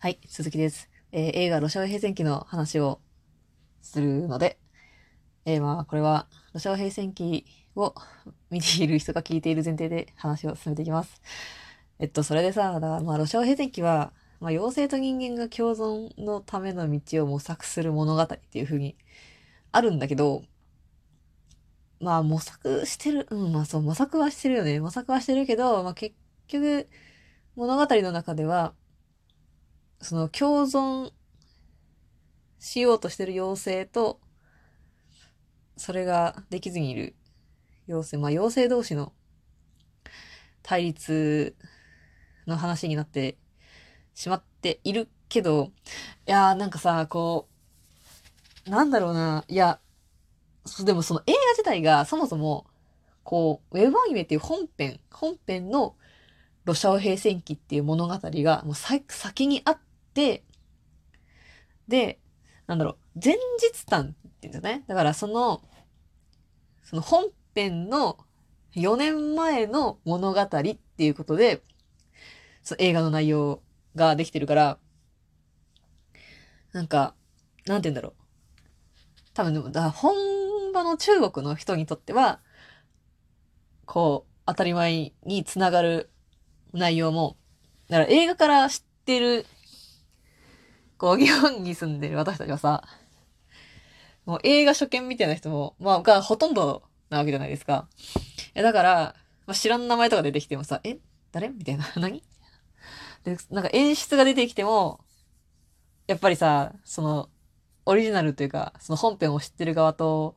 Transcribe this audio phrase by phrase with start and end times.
[0.00, 0.88] はい、鈴木です。
[1.12, 3.00] えー映画、ロシア平戦記の話を
[3.82, 4.58] するので、
[5.46, 7.94] えーまあ、これは、ロシア平戦記を
[8.50, 11.22] 見ている人が聞いている前提で話を進めていきます。
[12.00, 18.96] えっと、それでさ、だからまあ、ロシア平戦記は、まあ、妖精と人間が共存のための道を模索する物語っていう風に
[19.72, 20.44] あるんだけど、
[22.00, 24.78] まあ、模索してる、うん、まあそう、模索はしてるよね。
[24.80, 26.14] 模索はしてるけど、まあ結
[26.46, 26.88] 局、
[27.56, 28.74] 物語の中では、
[30.00, 31.10] その共存
[32.58, 34.20] しようとしてる妖精と、
[35.76, 37.14] それができずにいる
[37.88, 39.12] 妖精、まあ妖精同士の
[40.62, 41.56] 対立
[42.46, 43.36] の話になって
[44.14, 45.72] しまっているけど、
[46.26, 47.48] いやーなんかさ、こ
[48.66, 49.80] う、なんだろうな、いや、
[50.84, 52.66] でもその映画自体がそもそも、
[53.24, 55.96] こう、ウェブアニメっていう本編、本編の
[56.64, 59.87] ロシア語平戦記っていう物語がもう先にあって、
[61.88, 62.18] で、
[62.66, 64.84] なんだろう、前日談っていうんですよね。
[64.86, 65.62] だからその、
[66.82, 68.18] その本編の
[68.74, 71.62] 4年前の物語っていうことで、
[72.62, 73.62] その映画の内容
[73.94, 74.78] ができてるから、
[76.72, 77.14] なんか、
[77.66, 78.12] なんて言うんだろう。
[79.34, 80.14] 多分でも、だ本
[80.72, 82.40] 場の中国の人にとっては、
[83.86, 86.10] こう、当たり前につながる
[86.72, 87.36] 内容も、
[87.88, 89.46] だから映画から知ってる、
[90.98, 92.82] こう、日本に住んでる私たちはさ、
[94.26, 97.88] もう映画初見みたいな人も、まあ、がほとんどなわけじゃないですか。
[98.54, 99.14] え、だから、
[99.46, 100.98] まあ、知らん名前とか出てきてもさ、え
[101.32, 101.48] 誰？
[101.48, 101.86] みたいな。
[101.96, 102.22] 何？
[103.24, 105.00] で、なんか演出が出てきても、
[106.06, 107.30] やっぱりさ、その、
[107.86, 110.36] オリジナルというか、その本編を知ってる側と、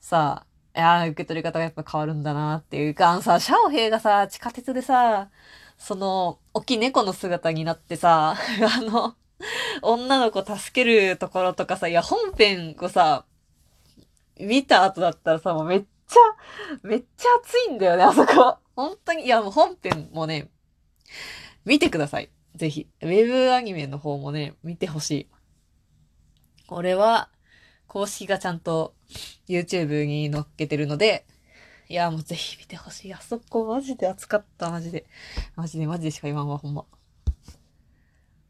[0.00, 0.44] さ、
[0.76, 5.30] いや、受け取り方がやっぱ変わるんだなっていうか、あのさ、シャオヘイがさ、地下鉄でさ、
[5.78, 9.16] その、大きい猫の姿になってさ、 あの、
[9.82, 13.24] 女の子助けるところとかさ、いや、本編をさ、
[14.38, 16.18] 見た後だったらさ、もうめっちゃ、
[16.82, 18.58] めっちゃ熱いんだよね、あそこ。
[18.74, 20.50] 本当に、いや、もう本編もね、
[21.64, 22.30] 見てください。
[22.54, 22.88] ぜひ。
[23.00, 25.28] ウェブアニメの方もね、見てほしい。
[26.66, 27.28] これは、
[27.86, 28.94] 公式がちゃんと
[29.48, 31.26] YouTube に載っけてるので、
[31.88, 33.14] いや、もうぜひ見てほしい。
[33.14, 35.06] あそこマジで熱かった、マジで。
[35.56, 36.84] マジで、マジでしか言わんわ、ほんま。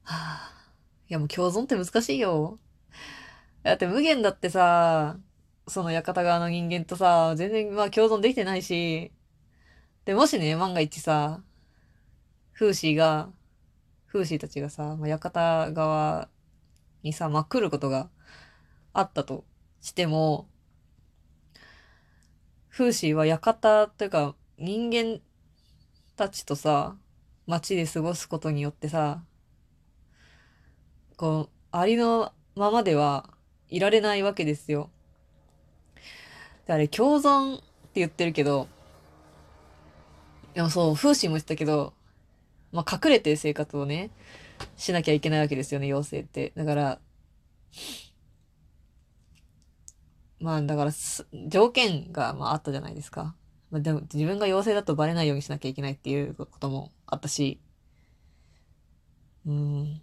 [0.02, 0.57] はぁ。
[1.08, 2.58] いや、もう共存って難しいよ。
[3.62, 5.18] だって無限だってさ、
[5.66, 9.12] その館側の人間とさ、全然まあ共存できてないし、
[10.04, 11.42] で、もしね、万が一さ、
[12.52, 13.30] フーシーが、
[14.06, 16.28] フーシーたちがさ、まあ、館側
[17.02, 18.10] にさ、まあ、来ることが
[18.92, 19.44] あったと
[19.80, 20.48] しても、
[22.68, 25.20] フーシーは館というか人間
[26.16, 26.96] たちとさ、
[27.46, 29.22] 街で過ごすことによってさ、
[31.18, 33.28] こう、ありのままでは
[33.68, 34.88] いられないわけですよ。
[36.66, 37.64] で、あれ、共存って
[37.96, 38.68] 言ってるけど、
[40.54, 41.92] でもそう、フーシーも言ってたけど、
[42.70, 44.10] まあ、隠れて生活をね、
[44.76, 46.52] しなきゃいけないわけですよね、妖精って。
[46.56, 47.00] だから、
[50.38, 50.92] まあ、だから、
[51.48, 53.34] 条件が、まあ、あったじゃないですか。
[53.72, 57.60] まあ、でも、自分が妖精だとバレないようにしなきゃいけないっていうこともあったし、
[59.46, 60.00] うん。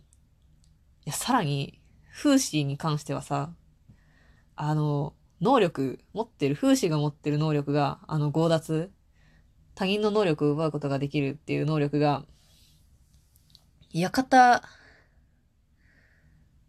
[1.05, 1.79] や、さらに、
[2.09, 3.53] フーシーに関してはさ、
[4.55, 8.91] あの、能力、持ってる、フーシーが持ってる能力が、あの、強奪、
[9.75, 12.25] 他人の能力を奪うことができるっていう能力が、
[13.93, 14.61] 館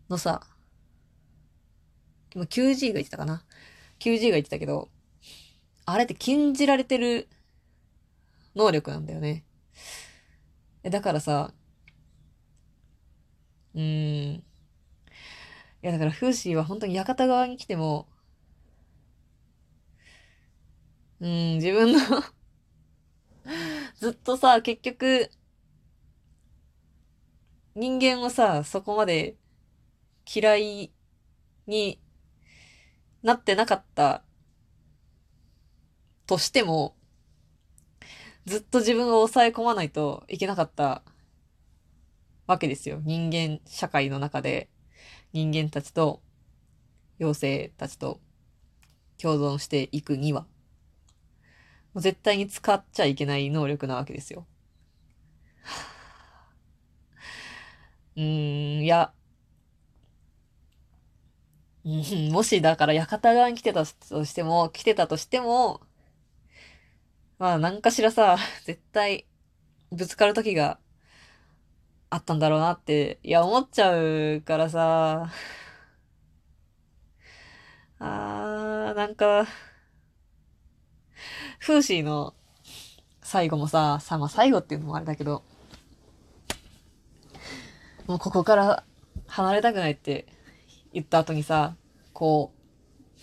[0.08, 0.46] のさ、
[2.34, 3.44] 今 9G が言ってたかな
[4.00, 4.91] ?9G が言ってたけど、
[5.86, 7.28] あれって禁じられてる
[8.54, 9.44] 能力なんだよね。
[10.82, 11.52] だからさ、
[13.76, 13.82] うん。
[13.84, 14.42] い
[15.82, 18.09] やだからフーシーは本当に館側に来ても、
[21.20, 21.98] うん、自分の
[23.98, 25.31] ずっとさ、結局、
[27.76, 29.37] 人間をさ、そこまで
[30.34, 30.93] 嫌い
[31.67, 32.00] に
[33.23, 34.25] なってなかった
[36.26, 36.94] としても、
[38.46, 41.02] ずっと自分を抑え込まないといけなかった
[42.46, 43.00] わけですよ。
[43.04, 44.69] 人間社会の中で
[45.32, 46.22] 人間たちと
[47.20, 48.20] 妖精たちと
[49.19, 50.46] 共存していくには、
[51.94, 54.46] もう絶対に使っちゃいけない能力なわけですよ。
[58.16, 59.12] うーん、いや、
[62.32, 65.81] もしだから館側に来てたとしても、来てたとしても、
[67.38, 69.26] まあ何かしらさ、絶対
[69.92, 70.78] ぶつかる時が
[72.11, 75.31] あったんだろうなって、いや、思っちゃうからさ、
[77.99, 79.47] あー、なんか、
[81.58, 82.35] フーシーの
[83.23, 85.43] 最後もさ、さ、まあ、最後っていうのもあれだけど、
[88.06, 88.85] もうここから
[89.26, 90.26] 離れたくないって
[90.93, 91.75] 言った後にさ、
[92.12, 93.20] こう、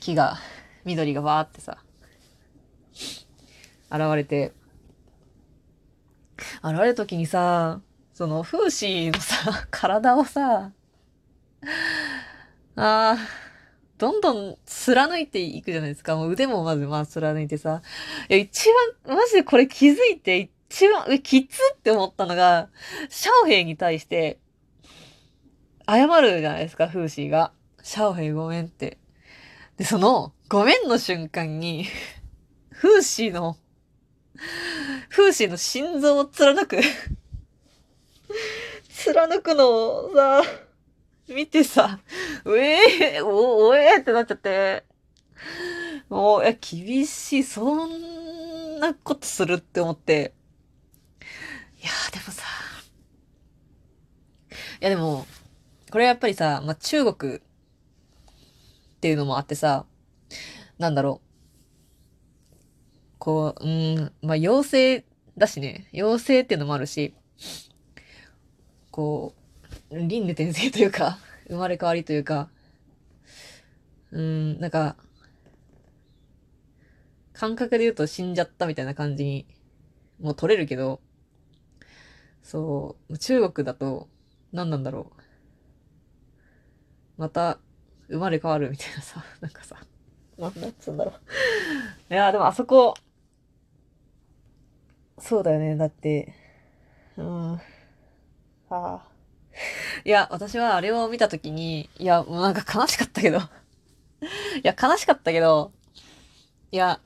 [0.00, 0.38] 木が、
[0.84, 1.78] 緑がバーってさ、
[3.90, 4.52] 現れて、
[6.62, 7.80] 現れる時にさ、
[8.12, 10.72] その、風刺のさ、 体をさ、
[12.76, 13.16] ああ、
[13.98, 16.16] どんどん貫いていくじゃないですか。
[16.16, 17.82] もう腕もまずまあ貫いてさ。
[18.28, 18.68] いや、一
[19.04, 22.68] 番、マジでこれ気づいて、一番、え、きつって思ったのが、
[23.08, 24.38] シャオヘイに対して、
[25.86, 27.52] 謝るじゃないですか、フーシーが。
[27.82, 28.98] シャオヘイごめんって。
[29.76, 31.86] で、その、ごめんの瞬間に、
[32.70, 33.56] フーシーの、
[35.08, 36.78] フーシーの心臓を貫く。
[38.88, 39.68] 貫くの
[40.06, 40.42] をさ、
[41.28, 42.00] 見てさ、
[42.44, 44.84] うえー、お、おえーってなっちゃって、
[46.08, 50.34] もう、え、厳しい、そんなことするって思って、
[51.82, 52.44] いやでもさ、
[54.80, 55.26] いやでも、
[55.90, 57.40] これやっぱりさ、まあ、中国っ
[59.00, 59.86] ていうのもあってさ、
[60.78, 61.29] なんだろう。
[63.20, 65.04] こう、うん、まあ、妖精
[65.36, 67.14] だしね、妖精っていうのもあるし、
[68.90, 69.34] こ
[69.92, 72.48] う、輪廻転生というか、 生まれ変わりというか、
[74.10, 74.96] うん、なんか、
[77.34, 79.46] 感覚で言うと死んじゃったみたいな感じに
[80.18, 81.02] もう取れるけど、
[82.42, 84.08] そう、中国だと、
[84.50, 85.12] 何なんだろ
[87.18, 87.20] う。
[87.20, 87.58] また、
[88.08, 89.76] 生まれ変わるみたいなさ、 なんかさ、
[90.38, 91.12] なんつうんだろ
[92.10, 92.14] う。
[92.14, 92.94] いや、でもあそこ、
[95.20, 95.76] そうだよね。
[95.76, 96.34] だって、
[97.16, 97.60] うん、は
[98.70, 99.02] あ。
[100.04, 103.38] いや、私はあれを見たときに、いや、もうなんか悲しかったけど。
[103.38, 103.42] い
[104.62, 105.72] や、悲しかったけど、
[106.72, 107.00] いや、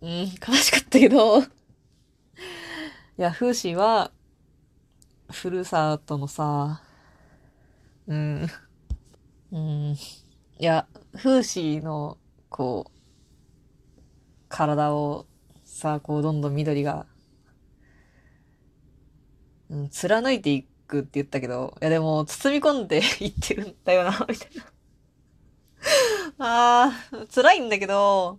[0.00, 1.42] うん、悲しかったけど。
[1.42, 1.46] い
[3.16, 4.10] や、風刺は、
[5.30, 6.82] ふるさとのさ、
[8.06, 8.48] うん、
[9.52, 9.96] うん、い
[10.58, 10.86] や、
[11.16, 12.18] 風刺の、
[12.48, 12.90] こう、
[14.48, 15.26] 体を
[15.64, 17.06] さ、こう、どんどん緑が、
[19.70, 24.64] うん、貫いていくって言ったけど、いやでも、包み込んで いってるんだよな、 みたいな。
[26.38, 28.38] ああ、辛いんだけど、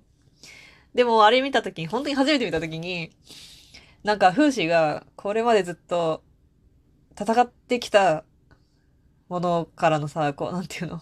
[0.94, 3.12] でもあれ見たとき、本当に初めて見たときに、
[4.04, 6.24] なんか、風刺がこれまでずっと
[7.20, 8.24] 戦ってきた
[9.30, 11.02] ものからのさ、こう、なんていうの？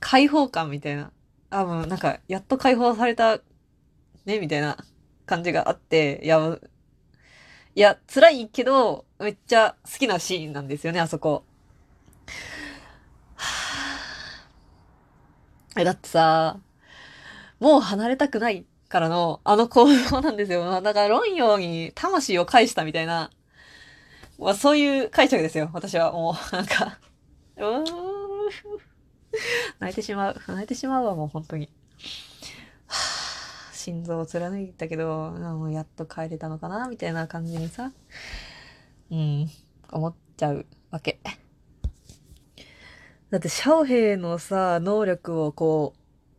[0.00, 1.12] 解放感みたいな。
[1.50, 3.38] あ、もうなんか、やっと解放された、
[4.26, 4.76] ね、みたいな
[5.26, 6.58] 感じがあって、いや、
[7.74, 11.44] いや、辛いけど、めっちゃ好きなシーンなんですよね、あそこ。
[15.76, 16.58] え、だってさ、
[17.60, 20.64] もう離れたくないからの、あの行動なんですよ。
[20.82, 23.30] だから、論よに魂を返したみたいな
[24.38, 26.12] まあ、そういう解釈ですよ、私は。
[26.12, 26.98] もう、なんか、
[27.56, 27.84] うーん、
[29.80, 30.40] 泣いてしまう。
[30.48, 31.70] 泣いてしまうわ、もう本当に。
[32.86, 37.92] はあ、心臓を貫いたけど、もうやっと帰れたのかな、みたいな感じにさ、
[39.10, 39.50] うん、
[39.90, 41.18] 思っちゃうわけ。
[43.30, 45.94] だって、シャオヘイのさ、能力をこ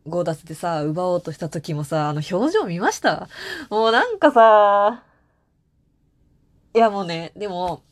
[0.06, 3.28] う、ゴーダスでさ、奪おうとした時もさ、あの表情見ました？
[3.68, 5.04] もうなんかさ、
[6.74, 7.82] いやもうね、でも、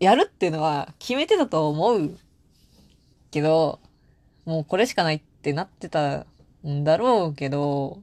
[0.00, 2.16] やるっていうのは決めてたと思う
[3.30, 3.80] けど、
[4.46, 6.24] もうこれしかないってなってた
[6.66, 8.00] んだろうけど、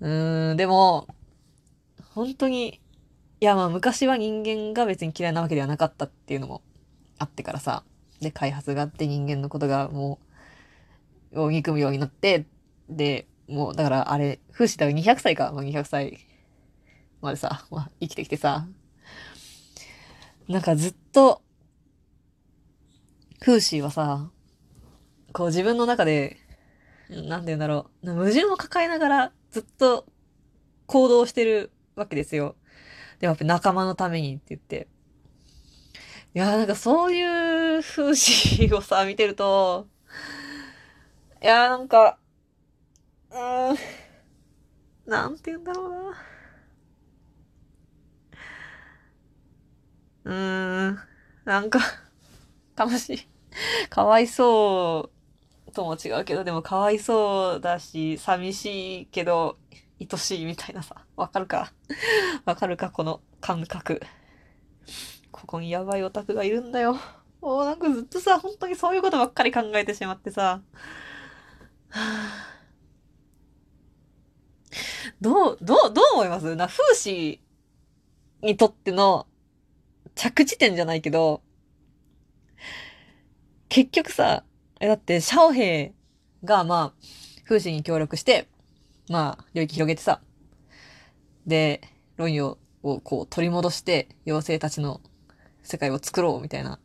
[0.00, 1.06] うーん、でも、
[2.16, 2.80] 本当に、
[3.40, 6.62] いやまあ昔は人間が別に嫌いなわけではなかったっていうのも
[7.18, 7.84] あってからさ、
[8.22, 10.18] で、開発があって人間のことがも
[11.32, 12.46] う、を憎むようになって、
[12.88, 16.18] で、もうだからあれ、風刺だから200歳か、まあ、200歳
[17.20, 18.66] までさ、まあ、生きてきてさ、
[20.48, 21.42] なんかずっと、
[23.42, 24.30] フーシーはさ、
[25.34, 26.38] こう自分の中で、
[27.10, 30.06] なんて言うんだろう、矛盾を抱えながらずっと
[30.86, 32.56] 行動してるわけですよ。
[33.20, 34.88] でもやっぱ仲間のためにって言って。
[36.34, 39.88] いやーなんかそういう風刺をさ、見てると、
[41.42, 42.18] いやーなんか、
[43.30, 43.76] うーん、
[45.06, 46.16] なんて言うんだろうな。
[50.24, 50.98] うーん、
[51.44, 51.80] なんか
[52.78, 53.28] 悲しい。
[53.90, 55.10] かわいそ
[55.68, 59.58] うとも違うけど、でもかわいそうだし、寂しいけど、
[60.00, 61.04] 愛しいみたいなさ。
[61.16, 61.72] わかるか
[62.44, 64.00] わかるかこの感覚。
[65.30, 66.98] ここにやばいオタクがいるんだよ。
[67.40, 70.60] もうなんかずっとさ、本当にそういうことばっかり考えてしまってさ。
[75.20, 77.40] どう、どう、どう思いますな、風刺
[78.42, 79.26] にとっての
[80.14, 81.42] 着地点じゃないけど、
[83.68, 84.44] 結局さ、
[84.80, 85.94] だってシャオヘ
[86.42, 87.00] イがまあ、
[87.44, 88.48] 風刺に協力して、
[89.08, 90.20] まあ、領域広げてさ、
[91.46, 91.80] で、
[92.16, 95.00] ロンヨをこう取り戻して、妖精たちの
[95.62, 96.80] 世界を作ろうみたいな。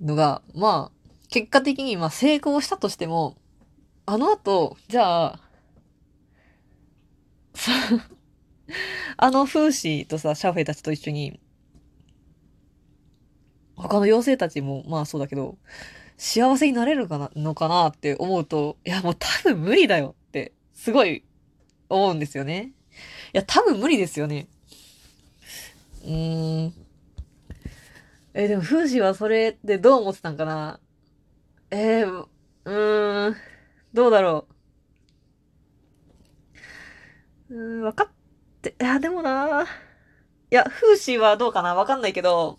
[0.00, 0.96] のが、まあ、
[1.28, 3.36] 結果的にまあ成功したとしても、
[4.04, 5.40] あの後、じゃあ、
[9.16, 11.40] あの風刺とさ、シャフェイたちと一緒に、
[13.74, 15.58] 他の妖精たちもまあそうだけど、
[16.16, 20.14] 幸せになれるかな、のかなって思うと、いやもう多分無理だよ、
[20.76, 21.24] すごい
[21.88, 22.72] 思うんですよね。
[23.32, 24.46] いや、多分無理ですよね。
[26.04, 26.74] うーん。
[28.34, 30.78] えでも、風刺はそれってどう思ってたんかな
[31.70, 32.26] えー、
[32.64, 33.36] うーん、
[33.92, 34.46] どうだろ
[37.48, 37.54] う。
[37.54, 38.08] うーん、わかっ
[38.62, 39.64] て、いや、でもな。
[39.64, 42.58] いや、風刺はどうかなわかんないけど、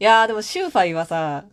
[0.00, 1.44] いやでもシューファイはさ、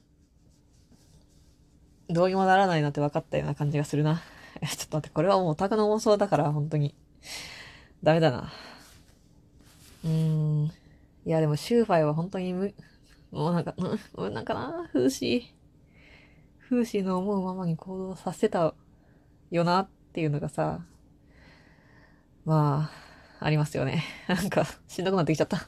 [2.10, 4.22] どうにもならないなって分かったような感じがするな。
[4.78, 6.96] ちょっと待って、これはもうオタクの妄想だから、本当に。
[8.04, 8.52] ダメだな。
[10.04, 10.72] うーん。
[11.26, 12.74] いや、でもシューファイは本当にむ、
[13.32, 13.74] もうなんか、
[14.16, 15.54] うん、なんかな、風刺。
[16.70, 18.74] 風刺の思うままに行動させた
[19.50, 20.82] よなっていうのがさ、
[22.46, 22.92] ま
[23.40, 24.04] あ、ありますよね。
[24.28, 25.68] なんか、しんどくなってきちゃった。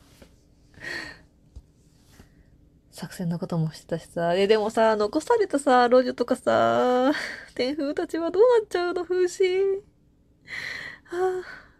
[3.01, 4.36] 作戦のこともしてたしさ。
[4.36, 7.12] え、でもさ、残されたさ、路女とかさ、
[7.55, 9.81] 天風たちはどうなっちゃうの、風刺。
[11.05, 11.71] はあ